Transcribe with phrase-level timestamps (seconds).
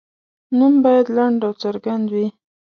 [0.57, 2.27] نوم باید لنډ او څرګند وي.